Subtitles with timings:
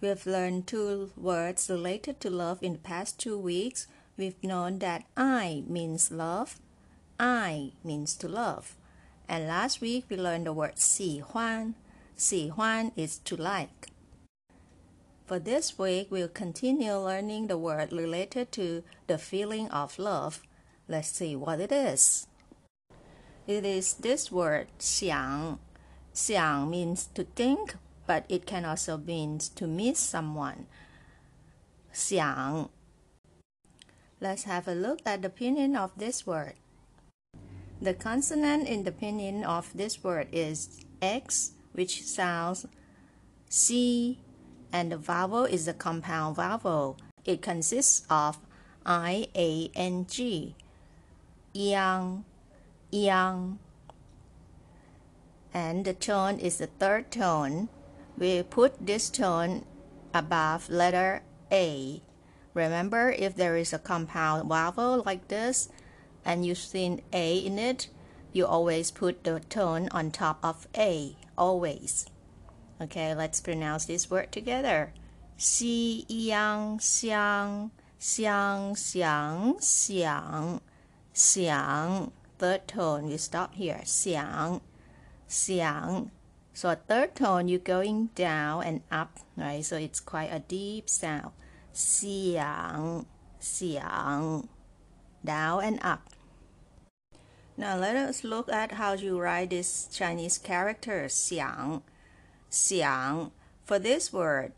[0.00, 3.86] We have learned two words related to love in the past two weeks.
[4.16, 6.60] We've known that I means love,
[7.18, 8.76] I means to love.
[9.28, 11.74] And last week we learned the word 喜欢.
[12.16, 13.88] 喜欢 is to like.
[15.26, 20.42] For this week, we'll continue learning the word related to the feeling of love.
[20.86, 22.26] Let's see what it is.
[23.46, 25.58] It is this word 想
[26.14, 27.74] Xiang means to think,
[28.09, 30.65] but it can also mean to miss someone.
[31.93, 32.69] Xiang.
[34.19, 36.57] Let's have a look at the pinyin of this word.
[37.79, 42.65] The consonant in the pinyin of this word is X, which sounds
[43.47, 44.17] C,
[44.73, 46.97] and the vowel is a compound vowel.
[47.25, 48.39] It consists of
[48.87, 50.55] I A N G.
[51.53, 52.25] Yang,
[52.89, 53.59] yang
[55.53, 57.69] and the tone is the third tone.
[58.19, 59.65] We put this tone
[60.13, 62.01] above letter A.
[62.53, 65.69] Remember, if there is a compound vowel like this
[66.25, 67.87] and you see an A in it,
[68.33, 72.07] you always put the tone on top of A, always.
[72.81, 74.91] Okay, let's pronounce this word together.
[75.37, 80.59] Xi yang xiang xiang xiang xiang
[81.13, 82.11] xiang.
[82.37, 83.81] Third tone, we stop here.
[83.85, 84.59] Xiang
[85.29, 86.11] xiang.
[86.59, 89.63] So a third tone, you're going down and up, right?
[89.63, 91.31] So it's quite a deep sound.
[91.73, 93.05] Xiang,
[93.39, 94.49] xiang,
[95.23, 96.09] down and up.
[97.55, 101.81] Now let us look at how you write this Chinese character, xiang.
[102.51, 103.31] Xiang.
[103.63, 104.51] For this word,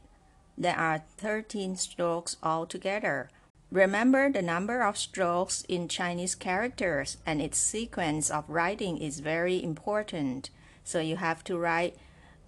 [0.58, 3.30] there are 13 strokes altogether.
[3.70, 9.64] Remember the number of strokes in Chinese characters and its sequence of writing is very
[9.64, 10.50] important.
[10.92, 11.96] So you have to write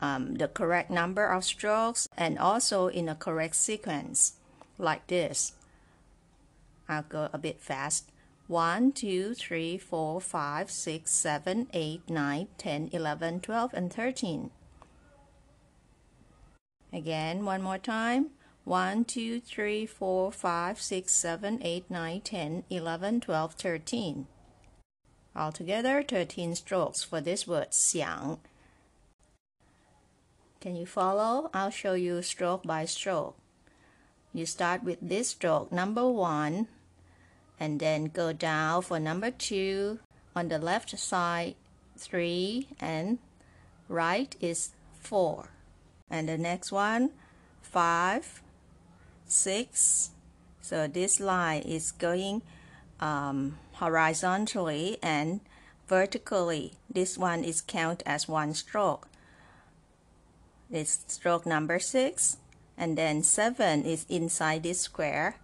[0.01, 4.33] um, the correct number of strokes and also in a correct sequence,
[4.77, 5.53] like this.
[6.89, 8.11] I'll go a bit fast.
[8.47, 14.51] 1, 2, 3, 4, 5, 6, 7, 8, 9, 10, 11, 12, and 13.
[16.91, 18.31] Again, one more time.
[18.65, 24.27] 1, 2, 3, 4, 5, 6, 7, 8, 9, 10, 11, 12, 13.
[25.35, 28.39] Altogether, 13 strokes for this word 想.
[30.61, 31.49] Can you follow?
[31.53, 33.35] I'll show you stroke by stroke.
[34.31, 36.67] You start with this stroke, number one,
[37.59, 39.99] and then go down for number two.
[40.35, 41.55] On the left side,
[41.97, 43.19] three, and
[43.87, 45.49] right is four.
[46.09, 47.11] And the next one,
[47.61, 48.41] five,
[49.25, 50.11] six.
[50.61, 52.41] So this line is going
[52.99, 55.41] um, horizontally and
[55.87, 56.73] vertically.
[56.89, 59.07] This one is counted as one stroke.
[60.71, 62.37] It's stroke number six,
[62.77, 65.35] and then seven is inside this square.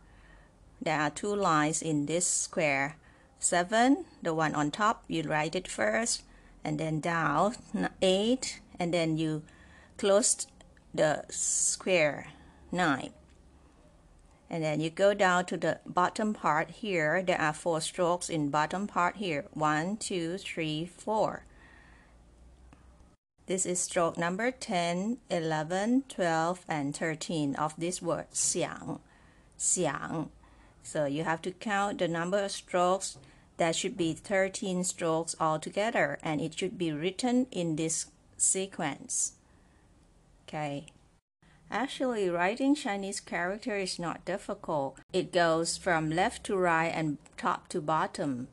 [0.81, 2.95] There are two lines in this square.
[3.37, 6.23] Seven, the one on top, you write it first,
[6.63, 7.55] and then down,
[8.01, 9.43] eight, and then you
[9.97, 10.47] close
[10.93, 12.27] the square,
[12.71, 13.11] nine
[14.49, 17.21] and then you go down to the bottom part here.
[17.21, 19.45] There are four strokes in bottom part here.
[19.53, 21.43] One two three four.
[23.45, 28.99] This is stroke number 10 11 12 and 13 of this word xiang.
[29.57, 30.29] Xiang.
[30.83, 33.17] So you have to count the number of strokes.
[33.57, 38.07] That should be 13 strokes altogether and it should be written in this
[38.37, 39.33] sequence.
[40.47, 40.87] Okay
[41.71, 44.97] Actually, writing Chinese character is not difficult.
[45.13, 48.47] It goes from left to right and top to bottom.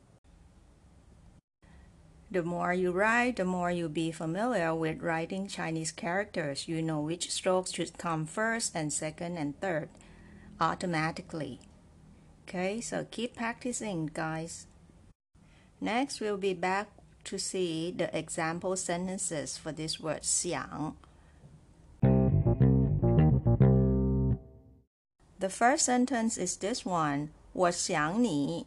[2.29, 6.67] The more you write, the more you'll be familiar with writing Chinese characters.
[6.67, 9.89] You know which strokes should come first and second and third
[10.59, 11.59] automatically.
[12.43, 14.67] Okay, so keep practicing, guys.
[15.81, 16.89] Next, we'll be back
[17.23, 20.95] to see the example sentences for this word 想.
[25.46, 28.66] The first sentence is this one 我想你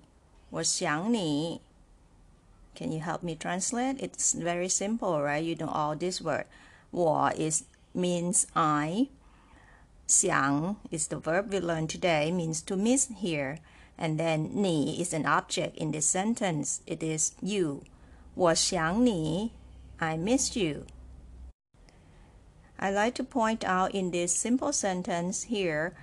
[0.49, 1.61] 我想你
[2.75, 3.97] Can you help me translate?
[3.99, 5.41] It's very simple, right?
[5.41, 6.45] You know all this word.
[6.91, 9.07] 我 is means I.
[10.07, 13.59] 想 is the verb we learned today, means to miss here.
[13.97, 16.81] And then 你 is an object in this sentence.
[16.85, 17.83] It is you.
[18.35, 19.51] 我想你
[19.97, 20.85] I miss you.
[22.77, 25.93] I like to point out in this simple sentence here,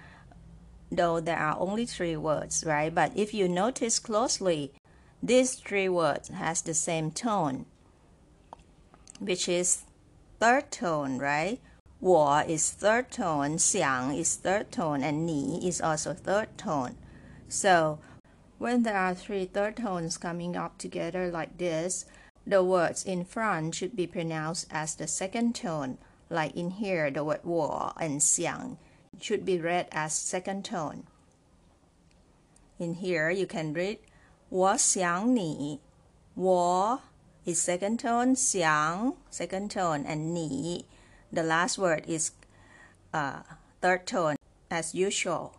[0.90, 2.94] though there are only three words, right?
[2.94, 4.72] But if you notice closely,
[5.22, 7.66] these three words has the same tone,
[9.20, 9.84] which is
[10.40, 11.60] third tone, right?
[12.00, 16.96] 我 is third tone, 想 is third tone, and 你 is also third tone.
[17.48, 18.00] So
[18.58, 22.04] when there are three third tones coming up together like this,
[22.44, 25.98] the words in front should be pronounced as the second tone.
[26.28, 28.76] Like in here, the word 我 and 想
[29.20, 31.04] should be read as second tone.
[32.78, 33.98] In here, you can read
[34.48, 35.80] 我想你
[36.34, 37.00] 我
[37.46, 40.84] is second tone 想 second tone and 你
[41.32, 42.32] the last word is
[43.12, 43.42] uh,
[43.80, 44.36] third tone
[44.68, 45.52] as usual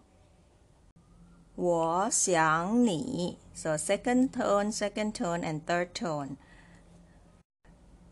[1.56, 6.38] 我想你 so second tone second tone and third tone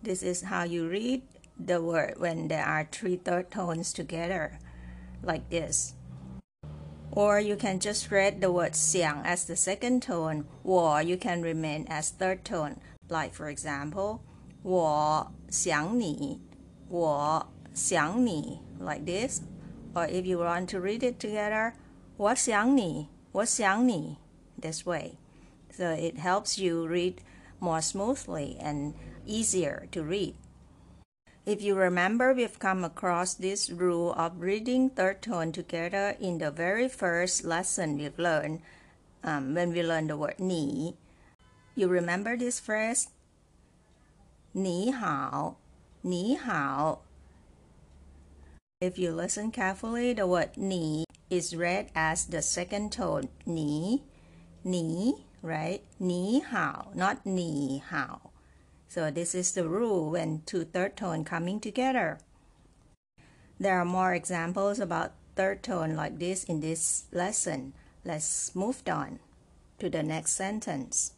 [0.04, 1.22] this is how you read
[1.64, 4.60] the word when there are three third tones together
[5.24, 5.96] like this
[7.12, 11.42] or you can just read the word 想 as the second tone, or you can
[11.42, 12.80] remain as third tone.
[13.10, 14.22] Like for example,
[14.64, 16.40] 我想你,
[16.88, 19.42] 我想你, like this.
[19.94, 21.74] Or if you want to read it together,
[22.16, 24.18] 我想你,我想你,
[24.62, 25.18] this way.
[25.70, 27.16] So it helps you read
[27.60, 28.94] more smoothly and
[29.26, 30.36] easier to read.
[31.47, 36.51] If you remember, we've come across this rule of reading third tone together in the
[36.51, 38.63] very first lesson we've learned
[39.23, 40.97] um, when we learned the word ni.
[41.77, 43.11] You remember this phrase?
[44.55, 45.57] Ni hao,
[46.03, 46.99] ni hao.
[48.81, 54.03] If you listen carefully, the word ni is read as the second tone ni,
[54.65, 55.83] ni, right?
[56.01, 58.33] Ni hao, not ni hao.
[58.88, 62.20] So this is the rule when two third tone coming together.
[63.60, 67.74] There are more examples about third tone like this in this lesson.
[68.04, 69.20] Let's move on
[69.80, 71.14] to the next sentence.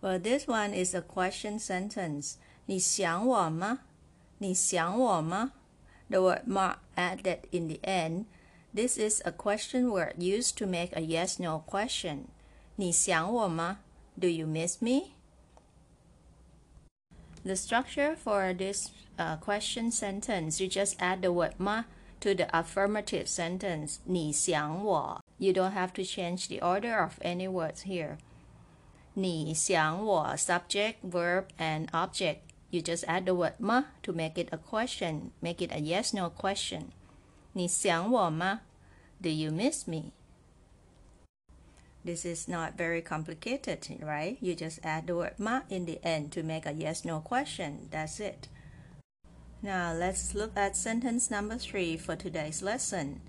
[0.00, 2.36] Well, this one is a question sentence.
[2.66, 3.80] 你想我吗?
[4.38, 5.52] 你想我吗?
[6.10, 8.26] The word 吗 added in the end.
[8.74, 12.26] This is a question word used to make a yes-no question.
[12.76, 13.78] 你想我吗?
[14.18, 15.12] Do you miss me?
[17.46, 21.84] The structure for this uh, question sentence, you just add the word ma
[22.20, 25.20] to the affirmative sentence, 你想我.
[25.38, 28.18] You don't have to change the order of any words here.
[29.14, 32.38] 你想我 subject, verb, and object.
[32.70, 36.30] You just add the word ma to make it a question, make it a yes-no
[36.30, 36.84] question.
[37.52, 38.60] 你想我吗?
[39.20, 40.12] Do you miss me?
[42.06, 44.36] This is not very complicated, right?
[44.40, 47.88] You just add the word ma in the end to make a yes no question.
[47.92, 48.48] That's it.
[49.62, 53.20] Now let's look at sentence number three for today's lesson.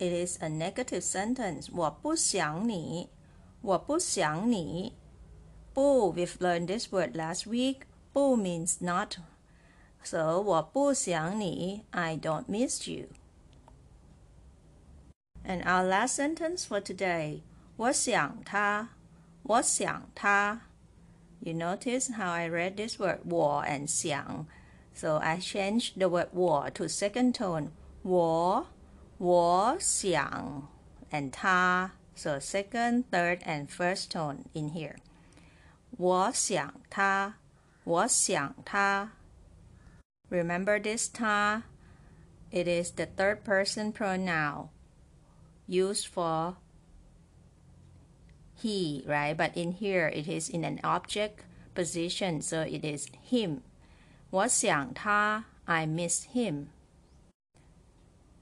[0.00, 1.70] It is a negative sentence.
[1.72, 3.08] 我不想你,
[3.62, 4.94] 我不想你.
[5.72, 7.82] 不, we've learned this word last week.
[8.12, 9.18] 不 means not.
[10.02, 13.06] So 我不想你, I don't miss you.
[15.44, 17.42] And our last sentence for today.
[17.80, 18.88] 我想他，
[19.42, 20.62] 我想他。
[21.40, 24.46] You notice how I read this word 我 and 想.
[24.94, 27.70] So I changed the word 我 to second tone.
[28.02, 28.66] 我
[29.18, 30.68] 我想
[31.10, 31.92] and 他.
[32.14, 34.96] So second, third, and first tone in here.
[35.98, 37.34] 我想他，
[37.84, 39.12] 我想他。
[40.30, 41.64] Remember this 他?
[42.50, 44.68] It is the third person pronoun
[45.68, 46.56] used for
[48.60, 49.36] he, right?
[49.36, 53.62] But in here it is in an object position, so it is him.
[54.30, 56.66] 我想他, I miss him.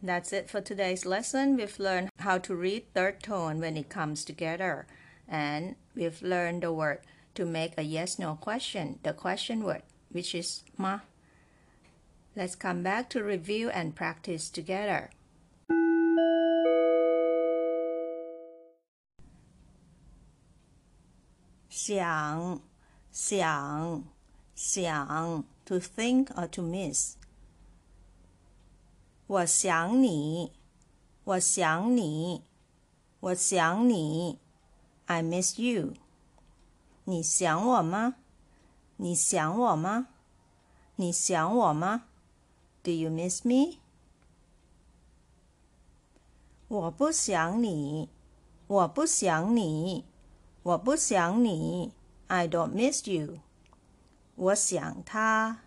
[0.02, 1.56] That's it for today's lesson.
[1.56, 4.86] We've learned how to read third tone when it comes together.
[5.26, 7.00] And we've learned the word
[7.34, 11.00] to make a yes no question, the question word, which is ma.
[12.36, 15.10] Let's come back to review and practice together.
[21.88, 22.60] 想
[23.10, 24.04] 想
[24.54, 27.14] 想 to think or to miss。
[29.26, 30.52] 我想你，
[31.24, 32.42] 我想你，
[33.20, 34.38] 我想你。
[35.06, 35.94] I miss you。
[37.04, 38.16] 你想我吗？
[38.96, 40.08] 你想我吗？
[40.96, 42.04] 你想我吗？
[42.82, 43.78] Do you miss me？
[46.68, 48.08] 我不想你，
[48.66, 50.04] 我不想你。
[50.68, 51.92] 我不想你，
[52.28, 53.40] I don't miss you。
[54.36, 55.58] 我想他，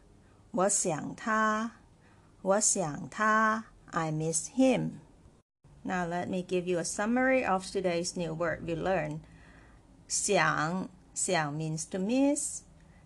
[0.52, 1.72] 我想他，
[2.42, 9.20] 我想他，I miss him。Now let me give you a summary of today's new word we learned.
[10.08, 12.62] 想,想 means to miss,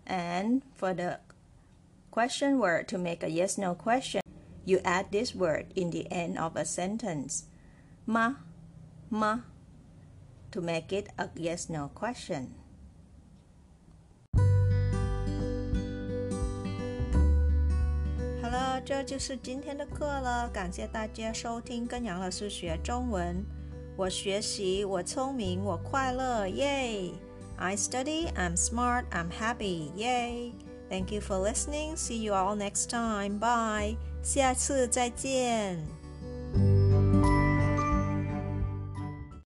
[0.06, 1.20] and for the
[2.10, 4.20] question word to make a yes no question,
[4.64, 7.44] you add this word in the end of a sentence.
[8.06, 8.34] Ma,
[9.10, 9.40] ma
[10.56, 12.48] to make it a yes no question.
[18.42, 20.48] 好了，这就是今天的课了。
[20.48, 23.44] 感谢大家收听跟杨老师学中文。
[23.96, 27.12] 我学习，我聪明，我快乐，耶！
[27.56, 30.52] I study, I'm smart, I'm happy, yay!
[30.88, 31.96] Thank you for listening.
[31.96, 33.38] See you all next time.
[33.38, 33.96] Bye.
[34.22, 35.95] 下次再见。